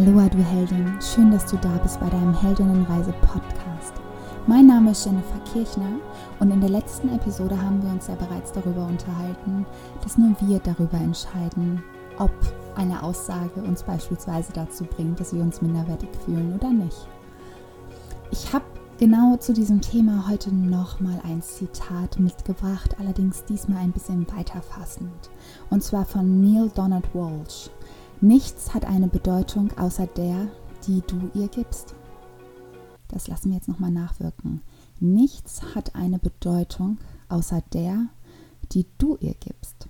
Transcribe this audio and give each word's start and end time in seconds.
Aloha, 0.00 0.30
du 0.30 0.38
Heldin. 0.38 0.98
Schön, 0.98 1.30
dass 1.30 1.44
du 1.44 1.58
da 1.58 1.68
bist 1.82 2.00
bei 2.00 2.08
deinem 2.08 2.32
Heldinnenreise-Podcast. 2.40 3.92
Mein 4.46 4.66
Name 4.66 4.92
ist 4.92 5.04
Jennifer 5.04 5.38
Kirchner 5.52 6.00
und 6.38 6.50
in 6.50 6.58
der 6.58 6.70
letzten 6.70 7.14
Episode 7.14 7.60
haben 7.60 7.82
wir 7.82 7.90
uns 7.90 8.06
ja 8.06 8.14
bereits 8.14 8.50
darüber 8.50 8.86
unterhalten, 8.86 9.66
dass 10.02 10.16
nur 10.16 10.34
wir 10.40 10.58
darüber 10.60 10.96
entscheiden, 10.96 11.82
ob 12.18 12.30
eine 12.76 13.02
Aussage 13.02 13.60
uns 13.60 13.82
beispielsweise 13.82 14.54
dazu 14.54 14.84
bringt, 14.84 15.20
dass 15.20 15.34
wir 15.34 15.42
uns 15.42 15.60
minderwertig 15.60 16.08
fühlen 16.24 16.54
oder 16.54 16.70
nicht. 16.70 17.06
Ich 18.30 18.50
habe 18.54 18.64
genau 18.98 19.36
zu 19.36 19.52
diesem 19.52 19.82
Thema 19.82 20.26
heute 20.30 20.50
nochmal 20.54 21.20
ein 21.24 21.42
Zitat 21.42 22.18
mitgebracht, 22.18 22.96
allerdings 22.98 23.44
diesmal 23.44 23.82
ein 23.82 23.92
bisschen 23.92 24.26
weiterfassend. 24.34 25.28
Und 25.68 25.84
zwar 25.84 26.06
von 26.06 26.40
Neil 26.40 26.70
Donald 26.74 27.14
Walsh. 27.14 27.68
Nichts 28.22 28.74
hat 28.74 28.84
eine 28.84 29.08
Bedeutung 29.08 29.70
außer 29.78 30.06
der, 30.06 30.48
die 30.86 31.02
du 31.06 31.30
ihr 31.34 31.48
gibst. 31.48 31.94
Das 33.08 33.28
lassen 33.28 33.48
wir 33.48 33.56
jetzt 33.56 33.68
nochmal 33.68 33.90
nachwirken. 33.90 34.60
Nichts 35.00 35.74
hat 35.74 35.94
eine 35.94 36.18
Bedeutung 36.18 36.98
außer 37.30 37.62
der, 37.72 38.08
die 38.72 38.84
du 38.98 39.16
ihr 39.20 39.34
gibst. 39.40 39.88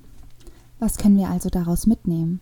Was 0.78 0.96
können 0.96 1.18
wir 1.18 1.28
also 1.28 1.50
daraus 1.50 1.86
mitnehmen? 1.86 2.40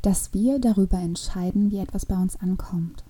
Dass 0.00 0.32
wir 0.32 0.58
darüber 0.58 0.98
entscheiden, 0.98 1.70
wie 1.70 1.78
etwas 1.78 2.06
bei 2.06 2.16
uns 2.16 2.36
ankommt. 2.40 3.04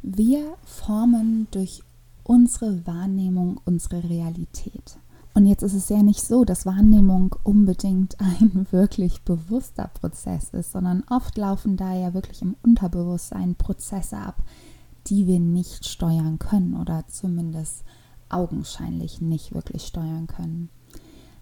Wir 0.00 0.54
formen 0.64 1.48
durch 1.50 1.82
unsere 2.22 2.86
Wahrnehmung 2.86 3.60
unsere 3.64 4.04
Realität. 4.08 4.96
Und 5.34 5.46
jetzt 5.46 5.62
ist 5.62 5.74
es 5.74 5.88
ja 5.88 6.02
nicht 6.02 6.22
so, 6.22 6.44
dass 6.44 6.66
Wahrnehmung 6.66 7.36
unbedingt 7.42 8.16
ein 8.20 8.66
wirklich 8.70 9.22
bewusster 9.22 9.90
Prozess 9.94 10.50
ist, 10.50 10.72
sondern 10.72 11.04
oft 11.08 11.36
laufen 11.38 11.76
da 11.76 11.94
ja 11.94 12.14
wirklich 12.14 12.42
im 12.42 12.56
Unterbewusstsein 12.62 13.54
Prozesse 13.54 14.18
ab, 14.18 14.42
die 15.06 15.26
wir 15.26 15.40
nicht 15.40 15.86
steuern 15.86 16.38
können 16.38 16.74
oder 16.76 17.04
zumindest 17.08 17.84
augenscheinlich 18.28 19.20
nicht 19.20 19.54
wirklich 19.54 19.82
steuern 19.86 20.26
können. 20.26 20.68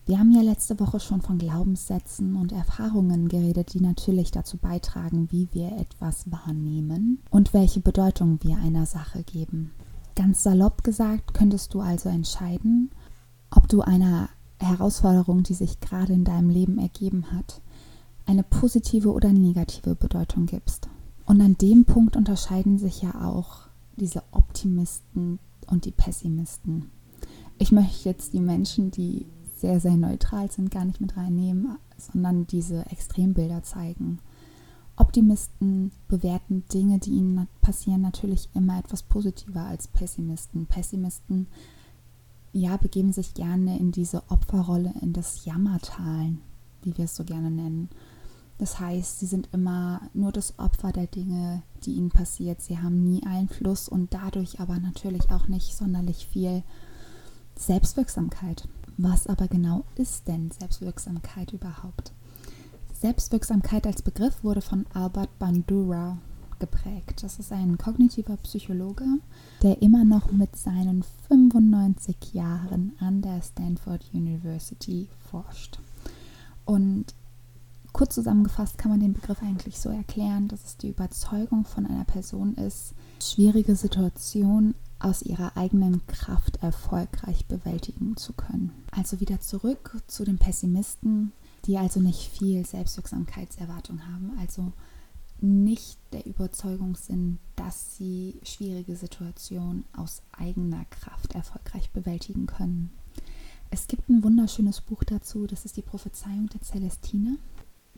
Wir 0.07 0.19
haben 0.19 0.33
ja 0.33 0.43
letzte 0.43 0.81
Woche 0.81 0.99
schon 0.99 1.21
von 1.21 1.39
Glaubenssätzen 1.39 2.35
und 2.35 2.53
Erfahrungen 2.53 3.29
geredet, 3.29 3.75
die 3.75 3.81
natürlich 3.81 4.33
dazu 4.33 4.57
beitragen, 4.57 5.29
wie 5.31 5.49
wir 5.53 5.73
etwas 5.79 6.31
wahrnehmen 6.31 7.21
und 7.31 7.53
welche 7.53 7.81
Bedeutung 7.81 8.39
wir 8.43 8.57
einer 8.57 8.87
Sache 8.87 9.23
geben. 9.23 9.71
Ganz 10.17 10.43
salopp 10.43 10.83
gesagt, 10.83 11.33
könntest 11.35 11.75
du 11.75 11.81
also 11.81 12.09
entscheiden, 12.09 12.91
ob 13.51 13.69
du 13.69 13.83
einer 13.83 14.29
Herausforderung, 14.59 15.43
die 15.43 15.55
sich 15.55 15.81
gerade 15.81 16.13
in 16.13 16.25
deinem 16.25 16.51
Leben 16.51 16.79
ergeben 16.79 17.33
hat, 17.33 17.61
eine 18.27 18.43
positive 18.43 19.13
oder 19.13 19.33
negative 19.33 19.95
Bedeutung 19.95 20.47
gibst. 20.47 20.89
Und 21.27 21.41
an 21.41 21.57
dem 21.57 21.85
Punkt 21.85 22.17
unterscheiden 22.17 22.79
sich 22.79 23.03
ja 23.03 23.27
auch 23.27 23.69
diese 23.97 24.23
Optimisten 24.33 25.39
und 25.67 25.85
die 25.85 25.93
Pessimisten. 25.93 26.91
Ich 27.59 27.73
möchte 27.73 28.09
jetzt 28.09 28.33
die 28.33 28.41
Menschen, 28.41 28.91
die 28.91 29.27
sehr, 29.57 29.81
sehr 29.81 29.97
neutral 29.97 30.51
sind, 30.51 30.71
gar 30.71 30.85
nicht 30.85 31.01
mit 31.01 31.17
reinnehmen, 31.17 31.77
sondern 31.99 32.47
diese 32.47 32.87
Extrembilder 32.87 33.63
zeigen. 33.63 34.19
Optimisten 34.97 35.93
bewerten 36.09 36.65
Dinge, 36.73 36.99
die 36.99 37.13
ihnen 37.13 37.49
passieren, 37.61 38.03
natürlich 38.03 38.49
immer 38.55 38.79
etwas 38.79 39.03
positiver 39.03 39.65
als 39.65 39.89
Pessimisten. 39.89 40.67
Pessimisten 40.67 41.47
ja, 42.53 42.77
begeben 42.77 43.13
sich 43.13 43.35
gerne 43.35 43.79
in 43.79 43.93
diese 43.93 44.23
Opferrolle, 44.31 44.93
in 45.01 45.13
das 45.13 45.45
Jammertal, 45.45 46.35
wie 46.83 46.97
wir 46.97 47.05
es 47.05 47.17
so 47.17 47.25
gerne 47.25 47.51
nennen. 47.51 47.89
Das 48.59 48.79
heißt, 48.79 49.21
sie 49.21 49.27
sind 49.27 49.49
immer 49.53 50.03
nur 50.13 50.33
das 50.33 50.59
Opfer 50.59 50.93
der 50.93 51.07
Dinge, 51.07 51.63
die 51.85 51.95
ihnen 51.95 52.11
passiert. 52.11 52.61
Sie 52.61 52.79
haben 52.79 53.03
nie 53.03 53.25
Einfluss 53.25 53.89
und 53.89 54.13
dadurch 54.13 54.61
aber 54.61 54.79
natürlich 54.79 55.31
auch 55.31 55.49
nicht 55.49 55.75
sonderlich 55.75 56.27
viel 56.27 56.63
Selbstwirksamkeit. 57.57 58.69
Was 58.99 59.27
aber 59.27 59.49
genau 59.49 59.85
ist 59.95 60.29
denn 60.29 60.51
Selbstwirksamkeit 60.51 61.53
überhaupt? 61.53 62.13
Selbstwirksamkeit 62.93 63.87
als 63.87 64.03
Begriff 64.03 64.45
wurde 64.45 64.61
von 64.61 64.85
Albert 64.93 65.39
Bandura 65.39 66.19
geprägt. 66.61 67.23
Das 67.23 67.39
ist 67.39 67.51
ein 67.51 67.79
kognitiver 67.79 68.37
Psychologe, 68.37 69.05
der 69.63 69.83
immer 69.83 70.05
noch 70.05 70.31
mit 70.31 70.55
seinen 70.57 71.03
95 71.29 72.35
Jahren 72.35 72.93
an 73.01 73.23
der 73.23 73.43
Stanford 73.43 74.05
University 74.13 75.09
forscht. 75.31 75.81
Und 76.65 77.07
kurz 77.93 78.15
zusammengefasst 78.15 78.79
kann 78.79 78.93
man 78.93 79.01
den 79.01 79.15
Begriff 79.15 79.43
eigentlich 79.43 79.81
so 79.81 79.89
erklären, 79.89 80.47
dass 80.47 80.65
es 80.65 80.77
die 80.77 80.91
Überzeugung 80.91 81.65
von 81.65 81.87
einer 81.87 82.05
Person 82.05 82.55
ist, 82.55 82.95
schwierige 83.21 83.75
Situationen 83.75 84.75
aus 85.01 85.23
ihrer 85.23 85.57
eigenen 85.57 86.07
Kraft 86.07 86.63
erfolgreich 86.63 87.47
bewältigen 87.47 88.17
zu 88.17 88.35
können. 88.35 88.71
Also 88.91 89.19
wieder 89.19 89.41
zurück 89.41 90.01
zu 90.07 90.25
den 90.25 90.39
Pessimisten, 90.39 91.33
die 91.65 91.79
also 91.79 92.01
nicht 92.01 92.31
viel 92.31 92.65
Selbstwirksamkeitserwartung 92.65 94.07
haben, 94.07 94.33
also 94.39 94.73
nicht 95.43 95.99
der 96.13 96.27
Überzeugung 96.27 96.97
sind, 96.97 97.39
dass 97.57 97.97
sie 97.97 98.41
schwierige 98.43 98.97
Situationen 98.97 99.85
aus 99.97 100.23
eigener 100.33 100.85
Kraft 100.87 101.35
erfolgreich 101.35 101.91
bewältigen 101.91 102.47
können. 102.47 102.91
Es 103.71 103.87
gibt 103.87 104.09
ein 104.09 104.25
wunderschönes 104.25 104.81
Buch 104.81 105.05
dazu, 105.05 105.47
das 105.47 105.65
ist 105.65 105.77
die 105.77 105.83
Prophezeiung 105.83 106.49
der 106.49 106.61
Celestine. 106.61 107.39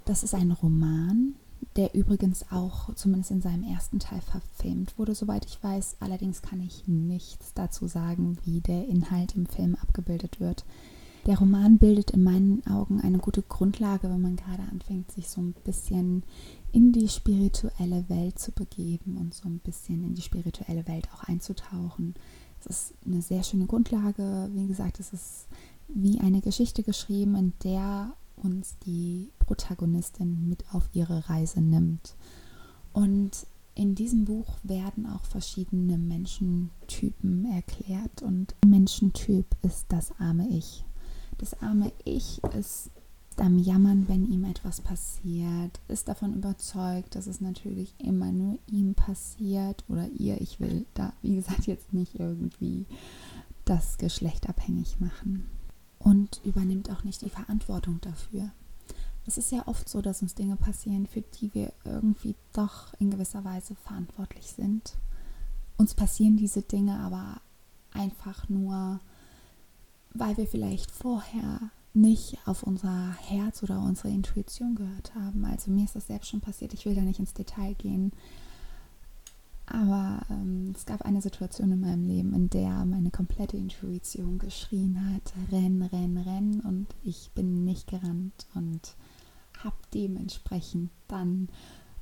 Das 0.05 0.23
ist 0.23 0.35
ein 0.35 0.51
Roman, 0.51 1.35
der 1.77 1.95
übrigens 1.95 2.45
auch 2.51 2.93
zumindest 2.95 3.31
in 3.31 3.41
seinem 3.41 3.63
ersten 3.63 3.99
Teil 3.99 4.21
verfilmt 4.21 4.99
wurde, 4.99 5.15
soweit 5.15 5.47
ich 5.47 5.63
weiß. 5.63 5.97
Allerdings 6.01 6.43
kann 6.43 6.61
ich 6.61 6.87
nichts 6.87 7.55
dazu 7.55 7.87
sagen, 7.87 8.37
wie 8.45 8.61
der 8.61 8.87
Inhalt 8.87 9.35
im 9.35 9.47
Film 9.47 9.77
abgebildet 9.77 10.41
wird. 10.41 10.65
Der 11.27 11.39
Roman 11.39 11.79
bildet 11.79 12.11
in 12.11 12.25
meinen 12.25 12.67
Augen 12.67 13.01
eine 13.01 13.19
gute 13.19 13.43
Grundlage, 13.43 14.11
wenn 14.11 14.21
man 14.23 14.37
gerade 14.37 14.63
anfängt, 14.73 15.13
sich 15.13 15.29
so 15.29 15.41
ein 15.41 15.55
bisschen 15.65 16.25
in 16.73 16.93
die 16.93 17.09
spirituelle 17.09 18.09
Welt 18.09 18.41
zu 18.41 18.51
begeben 18.51 19.17
und 19.19 19.33
so 19.33 19.49
ein 19.49 19.59
bisschen 19.59 20.05
in 20.05 20.15
die 20.15 20.23
spirituelle 20.23 20.87
Welt 20.89 21.09
auch 21.15 21.23
einzutauchen. 21.25 22.15
Es 22.59 22.67
ist 22.67 22.95
eine 23.07 23.23
sehr 23.23 23.45
schöne 23.45 23.67
Grundlage. 23.67 24.51
Wie 24.53 24.67
gesagt, 24.67 24.99
es 24.99 25.13
ist 25.13 25.47
wie 25.89 26.19
eine 26.21 26.41
Geschichte 26.41 26.83
geschrieben, 26.83 27.37
in 27.37 27.53
der 27.63 28.15
uns 28.37 28.77
die 28.85 29.31
Protagonistin 29.39 30.49
mit 30.49 30.65
auf 30.73 30.89
ihre 30.93 31.29
Reise 31.29 31.61
nimmt. 31.61 32.17
Und 32.93 33.47
in 33.75 33.95
diesem 33.95 34.25
Buch 34.25 34.59
werden 34.65 35.07
auch 35.07 35.25
verschiedene 35.25 35.99
Menschentypen 35.99 37.45
erklärt 37.53 38.23
und 38.23 38.55
Menschentyp 38.67 39.47
ist 39.63 39.87
das 39.89 40.13
arme 40.19 40.49
Ich. 40.49 40.85
Das 41.43 41.61
arme 41.61 41.91
Ich 42.05 42.41
ist 42.57 42.93
am 43.37 43.59
Jammern, 43.59 44.07
wenn 44.07 44.31
ihm 44.31 44.45
etwas 44.45 44.81
passiert, 44.81 45.81
ist 45.89 46.07
davon 46.07 46.35
überzeugt, 46.35 47.17
dass 47.17 47.27
es 47.27 47.41
natürlich 47.41 47.97
immer 47.99 48.31
nur 48.31 48.61
ihm 48.69 48.95
passiert 48.95 49.85
oder 49.89 50.07
ihr. 50.11 50.41
Ich 50.41 50.61
will 50.61 50.87
da, 50.95 51.13
wie 51.21 51.35
gesagt, 51.35 51.67
jetzt 51.67 51.93
nicht 51.93 52.15
irgendwie 52.21 52.87
das 53.65 53.99
Geschlecht 53.99 54.49
abhängig 54.49 55.01
machen. 55.01 55.51
Und 55.99 56.41
übernimmt 56.45 56.91
auch 56.93 57.03
nicht 57.03 57.23
die 57.23 57.29
Verantwortung 57.31 58.01
dafür. 58.03 58.53
Es 59.27 59.37
ist 59.37 59.51
ja 59.51 59.67
oft 59.67 59.89
so, 59.89 60.01
dass 60.01 60.23
uns 60.23 60.37
Dinge 60.37 60.55
passieren, 60.55 61.09
für 61.09 61.23
die 61.23 61.53
wir 61.55 61.73
irgendwie 61.85 62.37
doch 62.53 62.95
in 63.01 63.11
gewisser 63.11 63.43
Weise 63.43 63.75
verantwortlich 63.75 64.47
sind. 64.47 64.95
Uns 65.77 65.95
passieren 65.95 66.37
diese 66.37 66.63
Dinge 66.63 67.01
aber 67.01 67.41
einfach 67.93 68.49
nur, 68.49 69.01
weil 70.15 70.37
wir 70.37 70.47
vielleicht 70.47 70.91
vorher 70.91 71.71
nicht 71.95 72.39
auf 72.47 72.63
unser 72.63 73.13
Herz 73.21 73.63
oder 73.63 73.81
unsere 73.81 74.09
Intuition 74.09 74.75
gehört 74.75 75.15
haben. 75.15 75.45
Also 75.45 75.71
mir 75.71 75.85
ist 75.85 75.97
das 75.97 76.07
selbst 76.07 76.29
schon 76.29 76.41
passiert, 76.41 76.73
ich 76.73 76.87
will 76.87 76.95
da 76.95 77.03
nicht 77.03 77.21
ins 77.21 77.35
Detail 77.35 77.75
gehen. 77.75 78.13
Aber 79.67 80.23
ähm, 80.31 80.73
es 80.75 80.87
gab 80.87 81.03
eine 81.03 81.23
Situation 81.23 81.71
in 81.73 81.81
meinem 81.81 82.05
Leben, 82.05 82.35
in 82.35 82.51
der 82.51 82.85
meine 82.85 83.11
komplette 83.11 83.57
Intuition 83.57 84.39
geschrien 84.39 85.15
hat, 85.15 85.33
renn, 85.51 85.83
renn, 85.83 86.19
renn 86.19 86.61
und 86.61 86.89
ich 87.03 87.31
bin 87.35 87.65
nicht 87.65 87.89
gerannt 87.89 88.47
und 88.55 88.97
habe 89.63 89.77
dementsprechend 89.95 90.91
dann 91.09 91.49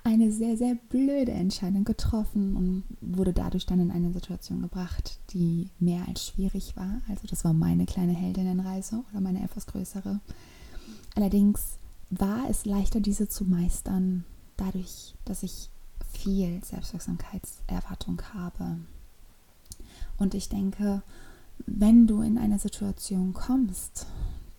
eine 0.03 0.33
sehr, 0.33 0.57
sehr 0.57 0.77
blöde 0.89 1.33
Entscheidung 1.33 1.85
getroffen 1.85 2.57
und 2.57 2.85
wurde 3.01 3.33
dadurch 3.33 3.67
dann 3.67 3.81
in 3.81 3.91
eine 3.91 4.13
Situation 4.13 4.63
gebracht, 4.63 5.19
die 5.31 5.69
mehr 5.79 6.09
als 6.09 6.27
schwierig 6.27 6.77
war. 6.77 7.03
Also 7.09 7.27
das 7.29 7.45
war 7.45 7.53
meine 7.53 7.87
kleine 7.87 8.15
Heldinnenreise 8.15 9.05
oder 9.11 9.21
meine 9.21 9.43
etwas 9.43 9.67
größere. 9.67 10.21
Allerdings 11.15 11.77
war 12.11 12.49
es 12.49 12.65
leichter, 12.65 13.01
diese 13.01 13.29
zu 13.29 13.45
meistern, 13.45 14.25
dadurch, 14.57 15.15
dass 15.25 15.43
ich 15.43 15.71
viel 16.09 16.63
Selbstwirksamkeitserwartung 16.65 18.23
habe. 18.35 18.79
Und 20.19 20.35
ich 20.35 20.49
denke, 20.49 21.03
wenn 21.67 22.07
du 22.07 22.23
in 22.23 22.39
eine 22.39 22.59
Situation 22.59 23.33
kommst, 23.33 24.07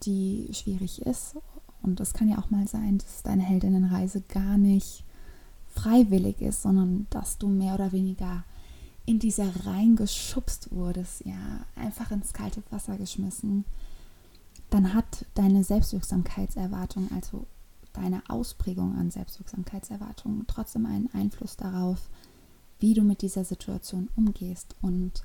die 0.04 0.50
schwierig 0.54 1.02
ist, 1.02 1.36
und 1.84 2.00
es 2.00 2.14
kann 2.14 2.30
ja 2.30 2.38
auch 2.38 2.52
mal 2.52 2.68
sein, 2.68 3.00
dass 3.00 3.24
deine 3.24 3.42
Heldinnenreise 3.42 4.22
gar 4.22 4.58
nicht 4.58 5.04
freiwillig 5.74 6.42
ist, 6.42 6.62
sondern 6.62 7.08
dass 7.10 7.38
du 7.38 7.48
mehr 7.48 7.74
oder 7.76 7.92
weniger 7.92 8.44
in 9.06 9.20
dieser 9.20 9.66
reingeschubst 9.66 10.72
wurdest, 10.72 11.26
ja, 11.26 11.66
einfach 11.76 12.12
ins 12.12 12.34
kalte 12.34 12.62
Wasser 12.70 12.98
geschmissen, 12.98 13.66
dann 14.70 14.94
hat 14.94 15.26
deine 15.34 15.64
Selbstwirksamkeitserwartung, 15.64 17.10
also 17.14 17.46
deine 17.94 18.22
Ausprägung 18.30 18.98
an 18.98 19.12
Selbstwirksamkeitserwartungen, 19.12 20.46
trotzdem 20.48 20.86
einen 20.86 21.10
Einfluss 21.14 21.58
darauf, 21.58 22.10
wie 22.80 22.94
du 22.94 23.04
mit 23.04 23.22
dieser 23.22 23.44
Situation 23.44 24.10
umgehst 24.16 24.76
und 24.82 25.24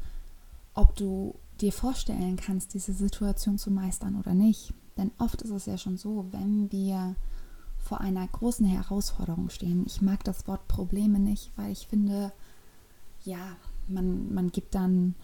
ob 0.74 0.96
du 0.96 1.34
dir 1.60 1.72
vorstellen 1.72 2.36
kannst, 2.36 2.74
diese 2.74 2.92
Situation 2.92 3.56
zu 3.56 3.70
meistern 3.70 4.16
oder 4.16 4.34
nicht. 4.34 4.74
Denn 4.96 5.10
oft 5.18 5.42
ist 5.42 5.50
es 5.50 5.66
ja 5.66 5.78
schon 5.78 5.96
so, 5.96 6.26
wenn 6.32 6.70
wir 6.70 7.14
vor 7.86 8.00
einer 8.00 8.26
großen 8.26 8.66
Herausforderung 8.66 9.48
stehen. 9.48 9.84
Ich 9.86 10.02
mag 10.02 10.24
das 10.24 10.46
Wort 10.48 10.66
Probleme 10.66 11.18
nicht, 11.18 11.52
weil 11.56 11.70
ich 11.70 11.86
finde, 11.86 12.32
ja, 13.24 13.56
man, 13.88 14.34
man 14.34 14.50
gibt 14.50 14.74
dann 14.74 15.14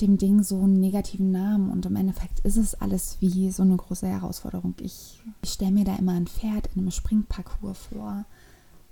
dem 0.00 0.18
Ding 0.18 0.42
so 0.42 0.60
einen 0.60 0.78
negativen 0.78 1.30
Namen 1.30 1.70
und 1.70 1.86
im 1.86 1.96
Endeffekt 1.96 2.40
ist 2.40 2.56
es 2.56 2.74
alles 2.74 3.16
wie 3.20 3.50
so 3.50 3.62
eine 3.62 3.76
große 3.76 4.06
Herausforderung. 4.06 4.74
Ich, 4.80 5.20
ich 5.42 5.50
stelle 5.50 5.72
mir 5.72 5.84
da 5.84 5.96
immer 5.96 6.12
ein 6.12 6.26
Pferd 6.26 6.68
in 6.74 6.82
einem 6.82 6.90
Springparcours 6.90 7.78
vor, 7.78 8.26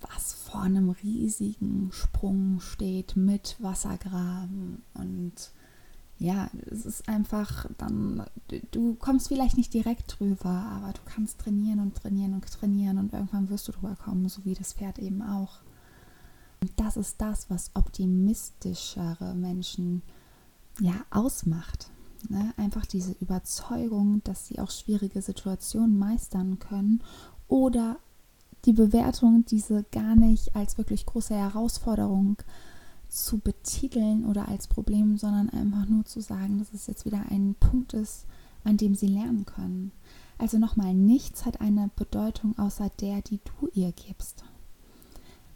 was 0.00 0.32
vor 0.32 0.62
einem 0.62 0.90
riesigen 0.90 1.90
Sprung 1.92 2.60
steht 2.60 3.16
mit 3.16 3.56
Wassergraben 3.60 4.82
und 4.94 5.52
ja, 6.24 6.48
es 6.70 6.86
ist 6.86 7.06
einfach 7.06 7.66
dann, 7.76 8.24
du 8.70 8.94
kommst 8.94 9.28
vielleicht 9.28 9.58
nicht 9.58 9.74
direkt 9.74 10.18
drüber, 10.18 10.48
aber 10.48 10.94
du 10.94 11.00
kannst 11.04 11.38
trainieren 11.38 11.80
und 11.80 11.96
trainieren 11.96 12.32
und 12.32 12.46
trainieren 12.46 12.96
und 12.96 13.12
irgendwann 13.12 13.50
wirst 13.50 13.68
du 13.68 13.72
drüber 13.72 13.94
kommen, 13.94 14.26
so 14.30 14.42
wie 14.46 14.54
das 14.54 14.72
Pferd 14.72 14.98
eben 14.98 15.20
auch. 15.20 15.58
Und 16.62 16.72
das 16.76 16.96
ist 16.96 17.20
das, 17.20 17.50
was 17.50 17.70
optimistischere 17.74 19.34
Menschen 19.34 20.00
ja 20.80 20.94
ausmacht. 21.10 21.90
Ne? 22.30 22.54
Einfach 22.56 22.86
diese 22.86 23.12
Überzeugung, 23.20 24.22
dass 24.24 24.46
sie 24.46 24.60
auch 24.60 24.70
schwierige 24.70 25.20
Situationen 25.20 25.98
meistern 25.98 26.58
können 26.58 27.02
oder 27.48 27.98
die 28.64 28.72
Bewertung, 28.72 29.44
diese 29.44 29.84
gar 29.92 30.16
nicht 30.16 30.56
als 30.56 30.78
wirklich 30.78 31.04
große 31.04 31.34
Herausforderung 31.34 32.38
äh, 32.38 32.73
zu 33.14 33.38
betiteln 33.38 34.24
oder 34.24 34.48
als 34.48 34.66
Problem, 34.66 35.16
sondern 35.16 35.48
einfach 35.48 35.86
nur 35.86 36.04
zu 36.04 36.20
sagen, 36.20 36.58
dass 36.58 36.72
es 36.72 36.88
jetzt 36.88 37.04
wieder 37.04 37.24
ein 37.30 37.54
Punkt 37.60 37.92
ist, 37.94 38.26
an 38.64 38.76
dem 38.76 38.94
sie 38.94 39.06
lernen 39.06 39.44
können. 39.44 39.92
Also 40.36 40.58
nochmal, 40.58 40.94
nichts 40.94 41.44
hat 41.44 41.60
eine 41.60 41.90
Bedeutung 41.94 42.58
außer 42.58 42.90
der, 43.00 43.22
die 43.22 43.38
du 43.44 43.68
ihr 43.72 43.92
gibst. 43.92 44.44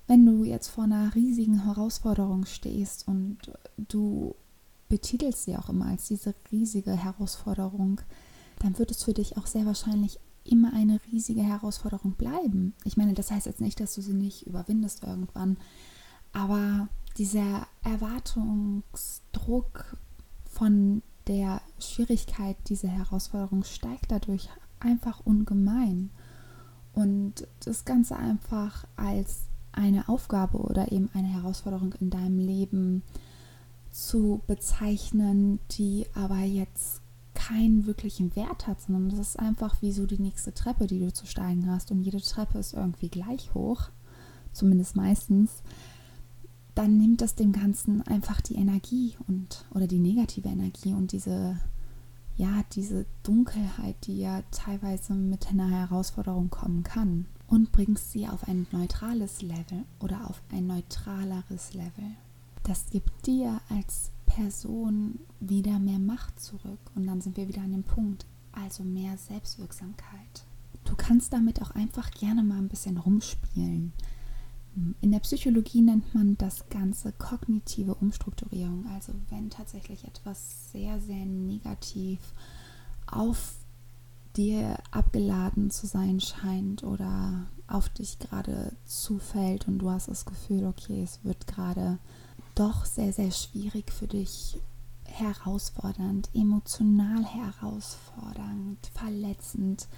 Wenn 0.07 0.25
du 0.25 0.45
jetzt 0.45 0.69
vor 0.69 0.85
einer 0.85 1.15
riesigen 1.17 1.65
Herausforderung 1.65 2.47
stehst 2.47 3.09
und 3.09 3.39
du 3.77 4.37
betitelst 4.89 5.45
sie 5.45 5.57
auch 5.57 5.69
immer 5.69 5.87
als 5.87 6.07
diese 6.07 6.35
riesige 6.53 6.93
Herausforderung, 6.93 8.01
dann 8.61 8.79
wird 8.79 8.93
es 8.93 9.03
für 9.03 9.15
dich 9.15 9.37
auch 9.37 9.47
sehr 9.47 9.67
wahrscheinlich 9.67 10.21
immer 10.45 10.73
eine 10.73 11.01
riesige 11.13 11.43
Herausforderung 11.43 12.13
bleiben. 12.13 12.73
Ich 12.85 12.97
meine, 12.97 13.15
das 13.15 13.31
heißt 13.33 13.47
jetzt 13.47 13.61
nicht, 13.61 13.81
dass 13.81 13.97
du 13.97 14.01
sie 14.01 14.15
nicht 14.15 14.47
überwindest 14.47 15.03
irgendwann, 15.03 15.59
aber 16.33 16.89
dieser 17.19 17.67
Erwartungsdruck 17.83 19.97
von 20.49 21.03
der 21.27 21.61
Schwierigkeit 21.79 22.57
dieser 22.69 22.89
Herausforderung 22.89 23.65
steigt 23.65 24.11
dadurch 24.11 24.49
einfach 24.81 25.21
ungemein. 25.25 26.11
Und 26.93 27.47
das 27.65 27.85
Ganze 27.85 28.17
einfach 28.17 28.87
als 28.97 29.43
eine 29.73 30.09
Aufgabe 30.09 30.59
oder 30.59 30.91
eben 30.91 31.11
eine 31.13 31.29
Herausforderung 31.29 31.95
in 32.01 32.11
deinem 32.11 32.39
Leben 32.39 33.03
zu 33.91 34.41
bezeichnen, 34.47 35.61
die 35.73 36.07
aber 36.15 36.41
jetzt 36.41 37.03
keinen 37.35 37.87
wirklichen 37.87 38.35
Wert 38.35 38.67
hat, 38.67 38.81
sondern 38.81 39.11
das 39.11 39.21
ist 39.21 39.39
einfach 39.39 39.81
wie 39.81 39.93
so 39.93 40.07
die 40.07 40.19
nächste 40.19 40.53
Treppe, 40.53 40.87
die 40.87 40.99
du 40.99 41.13
zu 41.13 41.27
steigen 41.27 41.71
hast. 41.71 41.93
Und 41.93 42.03
jede 42.03 42.21
Treppe 42.21 42.59
ist 42.59 42.75
irgendwie 42.75 43.09
gleich 43.09 43.55
hoch, 43.55 43.91
zumindest 44.53 44.97
meistens 44.97 45.63
dann 46.79 46.97
nimmt 46.97 47.23
das 47.23 47.35
dem 47.35 47.51
Ganzen 47.51 48.03
einfach 48.03 48.41
die 48.41 48.55
Energie 48.55 49.17
und 49.27 49.65
oder 49.75 49.89
die 49.89 49.99
negative 49.99 50.49
Energie 50.49 50.93
und 50.93 51.11
diese 51.11 51.59
ja, 52.37 52.63
diese 52.73 53.05
Dunkelheit, 53.25 53.97
die 54.07 54.21
ja 54.21 54.43
teilweise 54.53 55.13
mit 55.13 55.49
einer 55.49 55.69
Herausforderung 55.69 56.51
kommen 56.51 56.85
kann 56.85 57.27
und 57.49 57.73
bringst 57.73 58.13
sie 58.13 58.29
auf 58.29 58.47
ein 58.47 58.69
neutrales 58.71 59.43
Level 59.43 59.83
oder 59.99 60.31
auf 60.31 60.41
ein 60.53 60.69
neutraleres 60.69 61.75
Level. 61.75 62.13
Das 62.63 62.89
gibt 62.91 63.27
dir 63.27 63.61
als 63.71 64.13
Person 64.27 65.19
wieder 65.41 65.81
mehr 65.81 65.99
Macht 65.99 66.39
zurück 66.39 66.79
und 66.95 67.09
dann 67.09 67.21
sind 67.21 67.37
wir 67.37 67.49
wieder 67.49 67.63
an 67.63 67.73
dem 67.73 67.83
Punkt, 67.83 68.25
also 68.53 68.85
mehr 68.85 69.19
Selbstwirksamkeit. 69.19 70.45
Du 70.85 70.95
kannst 70.95 71.33
damit 71.33 71.61
auch 71.61 71.73
einfach 71.73 72.13
gerne 72.13 72.45
mal 72.45 72.59
ein 72.59 72.69
bisschen 72.69 72.99
rumspielen. 72.99 73.93
In 75.01 75.11
der 75.11 75.21
Psychologie 75.21 75.81
nennt 75.81 76.15
man 76.15 76.37
das 76.39 76.69
Ganze 76.69 77.13
kognitive 77.13 77.95
Umstrukturierung. 77.95 78.87
Also 78.95 79.13
wenn 79.31 79.51
tatsächlich 79.51 80.05
etwas 80.05 80.71
sehr, 80.73 81.01
sehr 81.01 81.27
negativ 81.27 82.19
auf 83.07 83.55
dir 84.37 84.79
abgeladen 84.91 85.71
zu 85.71 85.87
sein 85.87 86.21
scheint 86.21 86.85
oder 86.85 87.47
auf 87.67 87.89
dich 87.89 88.19
gerade 88.19 88.73
zufällt 88.87 89.67
und 89.69 89.79
du 89.79 89.91
hast 89.91 90.09
das 90.09 90.25
Gefühl, 90.25 90.65
okay, 90.65 91.03
es 91.03 91.25
wird 91.25 91.47
gerade 91.47 91.99
doch 92.55 92.85
sehr, 92.85 93.13
sehr 93.13 93.31
schwierig 93.31 93.93
für 93.93 94.07
dich, 94.07 94.59
herausfordernd, 95.05 96.29
emotional 96.35 97.25
herausfordernd, 97.25 98.79
verletzend, 98.95 99.89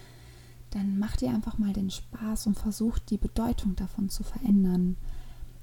dann 0.70 0.98
mach 0.98 1.16
dir 1.16 1.30
einfach 1.30 1.58
mal 1.58 1.72
den 1.72 1.90
Spaß 1.90 2.46
und 2.46 2.58
versuch 2.58 2.98
die 2.98 3.18
Bedeutung 3.18 3.76
davon 3.76 4.08
zu 4.08 4.22
verändern. 4.22 4.96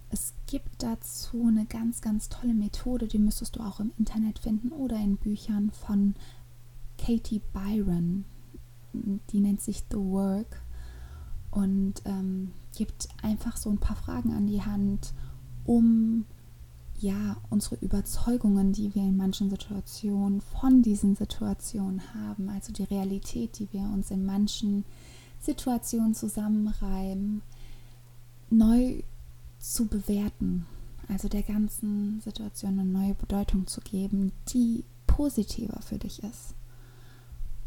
Es 0.09 0.33
gibt 0.47 0.83
dazu 0.83 1.45
eine 1.47 1.65
ganz, 1.65 2.01
ganz 2.01 2.29
tolle 2.29 2.53
Methode, 2.53 3.07
die 3.07 3.19
müsstest 3.19 3.55
du 3.55 3.59
auch 3.61 3.79
im 3.79 3.91
Internet 3.97 4.39
finden 4.39 4.71
oder 4.71 4.97
in 4.97 5.17
Büchern 5.17 5.71
von 5.71 6.15
Katie 6.97 7.41
Byron. 7.53 8.25
Die 9.31 9.39
nennt 9.39 9.61
sich 9.61 9.83
The 9.91 9.97
Work 9.97 10.61
und 11.51 11.95
ähm, 12.05 12.51
gibt 12.75 13.09
einfach 13.21 13.57
so 13.57 13.69
ein 13.69 13.79
paar 13.79 13.95
Fragen 13.95 14.33
an 14.33 14.47
die 14.47 14.61
Hand, 14.61 15.13
um 15.65 16.25
ja, 16.99 17.37
unsere 17.49 17.75
Überzeugungen, 17.75 18.73
die 18.73 18.93
wir 18.95 19.03
in 19.03 19.17
manchen 19.17 19.49
Situationen 19.49 20.41
von 20.41 20.81
diesen 20.81 21.15
Situationen 21.15 22.01
haben, 22.13 22.49
also 22.49 22.73
die 22.73 22.83
Realität, 22.83 23.59
die 23.59 23.71
wir 23.71 23.81
uns 23.81 24.09
in 24.09 24.25
manchen 24.25 24.83
Situationen 25.39 26.15
zusammenreiben, 26.15 27.43
neu 28.49 29.03
zu 29.59 29.85
bewerten, 29.85 30.65
also 31.07 31.27
der 31.27 31.43
ganzen 31.43 32.19
Situation 32.21 32.79
eine 32.79 32.89
neue 32.89 33.13
Bedeutung 33.13 33.67
zu 33.67 33.81
geben, 33.81 34.31
die 34.49 34.83
positiver 35.05 35.81
für 35.81 35.99
dich 35.99 36.23
ist. 36.23 36.55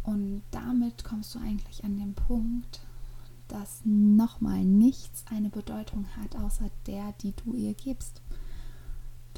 Und 0.03 0.43
damit 0.51 1.05
kommst 1.05 1.35
du 1.35 1.39
eigentlich 1.39 1.85
an 1.85 1.99
den 1.99 2.15
Punkt, 2.15 2.81
dass 3.47 3.83
nochmal 3.85 4.65
nichts 4.65 5.25
eine 5.31 5.51
Bedeutung 5.51 6.07
hat, 6.17 6.37
außer 6.37 6.71
der, 6.87 7.13
die 7.21 7.33
du 7.33 7.55
ihr 7.55 7.75
gibst 7.75 8.23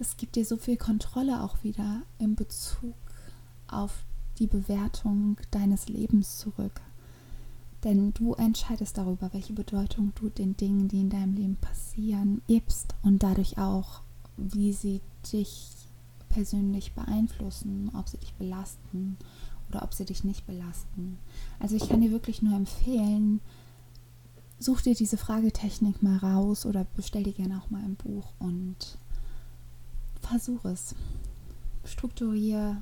das 0.02 0.16
gibt 0.16 0.34
dir 0.34 0.44
so 0.44 0.56
viel 0.56 0.76
Kontrolle 0.76 1.44
auch 1.44 1.62
wieder 1.62 2.02
in 2.18 2.34
Bezug 2.34 2.96
auf 3.68 4.04
die 4.40 4.48
Bewertung 4.48 5.36
deines 5.52 5.88
Lebens 5.88 6.38
zurück. 6.38 6.80
Denn 7.84 8.12
du 8.12 8.34
entscheidest 8.34 8.98
darüber, 8.98 9.32
welche 9.32 9.52
Bedeutung 9.52 10.12
du 10.16 10.28
den 10.28 10.56
Dingen, 10.56 10.88
die 10.88 11.02
in 11.02 11.10
deinem 11.10 11.34
Leben 11.34 11.54
passieren, 11.54 12.42
gibst 12.48 12.96
und 13.02 13.22
dadurch 13.22 13.58
auch, 13.58 14.00
wie 14.36 14.72
sie 14.72 15.02
dich 15.32 15.70
persönlich 16.28 16.94
beeinflussen, 16.94 17.92
ob 17.94 18.08
sie 18.08 18.18
dich 18.18 18.34
belasten 18.34 19.16
oder 19.68 19.84
ob 19.84 19.94
sie 19.94 20.04
dich 20.04 20.24
nicht 20.24 20.48
belasten. 20.48 21.16
Also 21.60 21.76
ich 21.76 21.88
kann 21.88 22.00
dir 22.00 22.10
wirklich 22.10 22.42
nur 22.42 22.56
empfehlen, 22.56 23.40
such 24.58 24.80
dir 24.80 24.96
diese 24.96 25.16
Fragetechnik 25.16 26.02
mal 26.02 26.16
raus 26.16 26.66
oder 26.66 26.88
bestell 26.96 27.22
dir 27.22 27.34
gerne 27.34 27.62
auch 27.62 27.70
mal 27.70 27.84
ein 27.84 27.94
Buch 27.94 28.32
und 28.40 28.98
versuch 30.22 30.64
es. 30.64 30.94
Strukturiere 31.84 32.78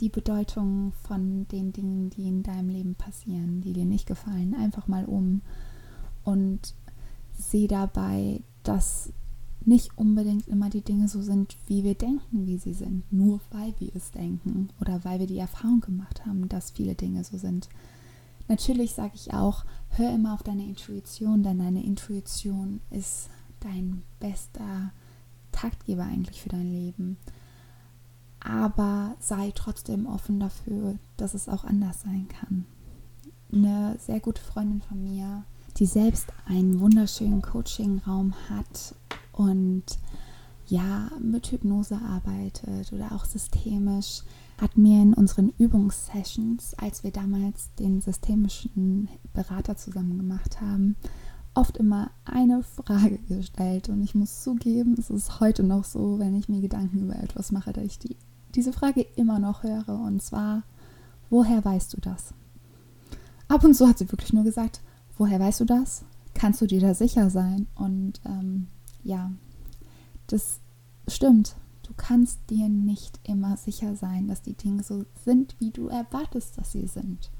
die 0.00 0.08
Bedeutung 0.08 0.92
von 1.02 1.46
den 1.48 1.72
Dingen, 1.72 2.10
die 2.10 2.28
in 2.28 2.42
deinem 2.42 2.68
Leben 2.68 2.94
passieren, 2.94 3.60
die 3.62 3.72
dir 3.72 3.84
nicht 3.84 4.06
gefallen, 4.06 4.54
einfach 4.54 4.88
mal 4.88 5.04
um 5.06 5.42
und 6.24 6.74
sehe 7.38 7.68
dabei, 7.68 8.40
dass 8.62 9.12
nicht 9.64 9.96
unbedingt 9.98 10.46
immer 10.48 10.70
die 10.70 10.82
Dinge 10.82 11.08
so 11.08 11.22
sind, 11.22 11.56
wie 11.66 11.82
wir 11.82 11.94
denken, 11.94 12.46
wie 12.46 12.56
sie 12.56 12.72
sind, 12.72 13.10
nur 13.12 13.40
weil 13.50 13.74
wir 13.78 13.94
es 13.96 14.12
denken 14.12 14.68
oder 14.80 15.04
weil 15.04 15.18
wir 15.18 15.26
die 15.26 15.38
Erfahrung 15.38 15.80
gemacht 15.80 16.24
haben, 16.24 16.48
dass 16.48 16.70
viele 16.70 16.94
Dinge 16.94 17.24
so 17.24 17.36
sind. 17.36 17.68
Natürlich 18.48 18.94
sage 18.94 19.12
ich 19.14 19.34
auch, 19.34 19.64
hör 19.90 20.14
immer 20.14 20.34
auf 20.34 20.44
deine 20.44 20.64
Intuition, 20.64 21.42
denn 21.42 21.58
deine 21.58 21.84
Intuition 21.84 22.80
ist 22.90 23.28
dein 23.60 24.02
bester 24.20 24.92
Taktgeber 25.56 26.04
eigentlich 26.04 26.42
für 26.42 26.48
dein 26.48 26.70
Leben. 26.70 27.16
Aber 28.40 29.16
sei 29.18 29.52
trotzdem 29.54 30.06
offen 30.06 30.38
dafür, 30.38 30.96
dass 31.16 31.34
es 31.34 31.48
auch 31.48 31.64
anders 31.64 32.02
sein 32.02 32.28
kann. 32.28 32.66
Eine 33.52 33.96
sehr 33.98 34.20
gute 34.20 34.42
Freundin 34.42 34.82
von 34.82 35.02
mir, 35.02 35.44
die 35.78 35.86
selbst 35.86 36.32
einen 36.46 36.80
wunderschönen 36.80 37.42
Coaching-Raum 37.42 38.34
hat 38.48 38.94
und 39.32 39.84
ja, 40.68 41.10
mit 41.20 41.46
Hypnose 41.46 41.96
arbeitet 41.96 42.92
oder 42.92 43.12
auch 43.12 43.24
systemisch, 43.24 44.22
hat 44.60 44.76
mir 44.76 45.02
in 45.02 45.14
unseren 45.14 45.52
Übungssessions, 45.58 46.74
als 46.74 47.04
wir 47.04 47.10
damals 47.10 47.70
den 47.78 48.00
systemischen 48.00 49.08
Berater 49.32 49.76
zusammen 49.76 50.16
gemacht 50.16 50.60
haben, 50.60 50.96
oft 51.56 51.76
immer 51.78 52.10
eine 52.24 52.62
Frage 52.62 53.18
gestellt. 53.28 53.88
Und 53.88 54.02
ich 54.02 54.14
muss 54.14 54.42
zugeben, 54.42 54.94
es 54.98 55.10
ist 55.10 55.40
heute 55.40 55.62
noch 55.62 55.84
so, 55.84 56.18
wenn 56.18 56.34
ich 56.36 56.48
mir 56.48 56.60
Gedanken 56.60 57.00
über 57.00 57.16
etwas 57.16 57.50
mache, 57.50 57.72
dass 57.72 57.84
ich 57.84 57.98
die, 57.98 58.16
diese 58.54 58.72
Frage 58.72 59.02
immer 59.16 59.38
noch 59.38 59.62
höre. 59.62 60.00
Und 60.00 60.22
zwar, 60.22 60.62
woher 61.30 61.64
weißt 61.64 61.94
du 61.94 62.00
das? 62.00 62.34
Ab 63.48 63.64
und 63.64 63.74
zu 63.74 63.88
hat 63.88 63.98
sie 63.98 64.10
wirklich 64.12 64.32
nur 64.32 64.44
gesagt, 64.44 64.80
woher 65.16 65.40
weißt 65.40 65.60
du 65.60 65.64
das? 65.64 66.04
Kannst 66.34 66.60
du 66.60 66.66
dir 66.66 66.80
da 66.80 66.94
sicher 66.94 67.30
sein? 67.30 67.66
Und 67.74 68.20
ähm, 68.26 68.66
ja, 69.02 69.32
das 70.26 70.60
stimmt. 71.08 71.56
Du 71.84 71.92
kannst 71.96 72.40
dir 72.50 72.68
nicht 72.68 73.20
immer 73.22 73.56
sicher 73.56 73.96
sein, 73.96 74.26
dass 74.28 74.42
die 74.42 74.54
Dinge 74.54 74.82
so 74.82 75.06
sind, 75.24 75.56
wie 75.60 75.70
du 75.70 75.86
erwartest, 75.86 76.58
dass 76.58 76.72
sie 76.72 76.86
sind. 76.86 77.30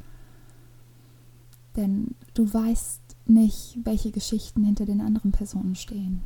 Denn 1.77 2.15
du 2.35 2.53
weißt 2.53 3.01
nicht, 3.27 3.79
welche 3.85 4.11
Geschichten 4.11 4.65
hinter 4.65 4.87
den 4.87 5.01
anderen 5.01 5.33
Personen 5.33 5.75
stehen. 5.75 6.23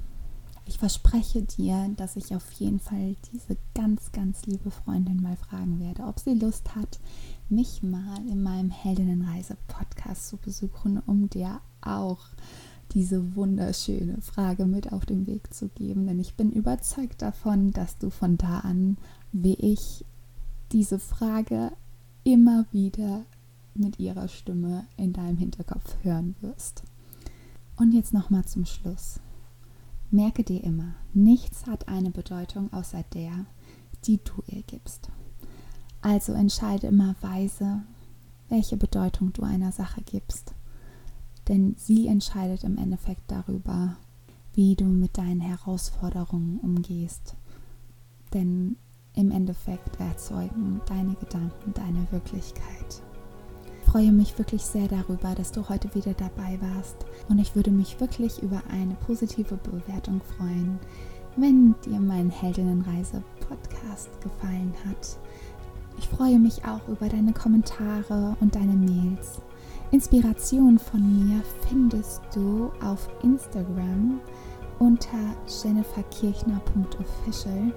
Ich 0.67 0.79
verspreche 0.79 1.43
dir, 1.43 1.91
dass 1.97 2.15
ich 2.15 2.35
auf 2.35 2.53
jeden 2.53 2.79
Fall 2.79 3.17
diese 3.33 3.57
ganz, 3.75 4.13
ganz 4.13 4.47
liebe 4.47 4.71
Freundin 4.71 5.21
mal 5.21 5.37
fragen 5.37 5.81
werde, 5.81 6.05
ob 6.05 6.21
sie 6.21 6.35
Lust 6.35 6.77
hat, 6.77 7.01
mich 7.49 7.83
mal 7.83 8.19
in 8.29 8.43
meinem 8.43 8.71
Heldinnenreise-Podcast 8.71 10.29
zu 10.29 10.37
besuchen, 10.37 11.03
um 11.07 11.29
dir 11.29 11.61
auch 11.81 12.21
diese 12.93 13.35
wunderschöne 13.35 14.21
Frage 14.21 14.67
mit 14.67 14.93
auf 14.93 15.07
den 15.07 15.27
Weg 15.27 15.53
zu 15.53 15.69
geben. 15.69 16.07
Denn 16.07 16.21
ich 16.21 16.35
bin 16.35 16.53
überzeugt 16.53 17.23
davon, 17.23 17.73
dass 17.73 17.99
du 17.99 18.11
von 18.11 18.37
da 18.37 18.61
an, 18.61 18.97
wie 19.33 19.55
ich, 19.55 20.05
diese 20.73 21.01
Frage 21.01 21.73
immer 22.23 22.67
wieder 22.71 23.25
mit 23.75 23.99
ihrer 23.99 24.29
Stimme 24.29 24.87
in 24.97 25.13
deinem 25.13 25.37
Hinterkopf 25.37 25.97
hören 26.03 26.35
wirst. 26.41 26.83
Und 27.77 27.93
jetzt 27.93 28.13
nochmal 28.13 28.45
zum 28.45 28.65
Schluss. 28.65 29.21
Merke 30.11 30.43
dir 30.43 30.63
immer, 30.65 30.95
nichts 31.15 31.67
hat 31.67 31.89
eine 31.89 32.11
Bedeutung 32.11 32.73
außer 32.73 33.05
der, 33.15 33.47
die 34.05 34.19
du 34.19 34.43
ihr 34.49 34.63
gibst. 34.63 35.09
Also 36.03 36.33
entscheide 36.33 36.89
immer 36.89 37.15
weise, 37.21 37.83
welche 38.49 38.77
Bedeutung 38.77 39.33
du 39.33 39.43
einer 39.43 39.71
Sache 39.71 40.03
gibst 40.03 40.55
denn 41.51 41.75
sie 41.77 42.07
entscheidet 42.07 42.63
im 42.63 42.79
Endeffekt 42.79 43.29
darüber, 43.29 43.97
wie 44.55 44.77
du 44.77 44.85
mit 44.85 45.19
deinen 45.19 45.41
Herausforderungen 45.41 46.61
umgehst. 46.61 47.35
Denn 48.33 48.77
im 49.15 49.33
Endeffekt 49.33 49.99
erzeugen 49.99 50.81
deine 50.87 51.15
Gedanken 51.15 51.75
deine 51.75 52.07
Wirklichkeit. 52.13 53.03
Ich 53.91 53.93
freue 53.93 54.13
mich 54.13 54.39
wirklich 54.39 54.63
sehr 54.63 54.87
darüber, 54.87 55.35
dass 55.35 55.51
du 55.51 55.69
heute 55.69 55.93
wieder 55.97 56.15
dabei 56.15 56.61
warst 56.61 56.95
und 57.29 57.41
ich 57.41 57.57
würde 57.57 57.73
mich 57.73 57.99
wirklich 57.99 58.41
über 58.41 58.63
eine 58.71 58.95
positive 59.05 59.57
Bewertung 59.57 60.21
freuen, 60.37 60.79
wenn 61.35 61.75
dir 61.85 61.99
mein 61.99 62.31
Heldinnenreise-Podcast 62.31 64.11
gefallen 64.23 64.73
hat. 64.89 65.19
Ich 65.99 66.09
freue 66.09 66.39
mich 66.39 66.65
auch 66.65 66.87
über 66.87 67.09
deine 67.09 67.33
Kommentare 67.33 68.37
und 68.39 68.55
deine 68.55 68.75
Mails. 68.75 69.43
Inspiration 69.91 70.79
von 70.79 71.27
mir 71.27 71.43
findest 71.69 72.23
du 72.33 72.71
auf 72.85 73.09
Instagram 73.25 74.21
unter 74.79 75.35
jenniferkirchner.official. 75.65 77.73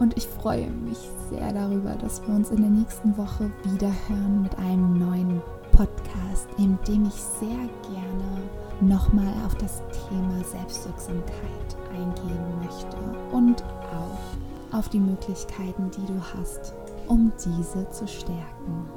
Und 0.00 0.16
ich 0.16 0.26
freue 0.26 0.70
mich 0.70 0.98
sehr 1.28 1.52
darüber, 1.52 1.94
dass 1.94 2.26
wir 2.26 2.34
uns 2.34 2.50
in 2.50 2.62
der 2.62 2.70
nächsten 2.70 3.16
Woche 3.18 3.50
wieder 3.64 3.92
hören 4.08 4.42
mit 4.42 4.58
einem 4.58 4.98
neuen 4.98 5.42
Podcast, 5.72 6.48
in 6.56 6.78
dem 6.88 7.04
ich 7.04 7.14
sehr 7.14 7.68
gerne 7.82 8.40
nochmal 8.80 9.32
auf 9.44 9.54
das 9.56 9.82
Thema 10.08 10.42
Selbstwirksamkeit 10.42 11.76
eingehen 11.92 12.44
möchte 12.64 12.96
und 13.30 13.62
auch 13.92 14.76
auf 14.78 14.88
die 14.88 15.00
Möglichkeiten, 15.00 15.90
die 15.90 16.06
du 16.06 16.18
hast, 16.34 16.72
um 17.06 17.30
diese 17.44 17.88
zu 17.90 18.08
stärken. 18.08 18.88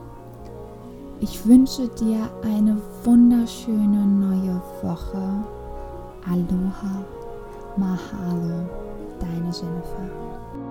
Ich 1.19 1.45
wünsche 1.45 1.89
dir 1.89 2.29
eine 2.43 2.81
wunderschöne 3.03 4.05
neue 4.05 4.62
Woche. 4.81 5.43
Aloha, 6.29 7.03
Mahalo, 7.75 8.69
deine 9.19 9.51
Jennifer. 9.51 10.62